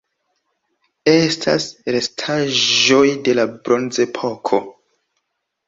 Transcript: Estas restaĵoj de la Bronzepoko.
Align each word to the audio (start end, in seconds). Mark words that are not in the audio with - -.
Estas 1.11 1.67
restaĵoj 1.97 3.05
de 3.29 3.37
la 3.39 3.47
Bronzepoko. 3.53 4.65